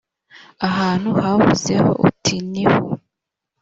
[0.67, 2.79] ahantu wavuzeho uti ni ho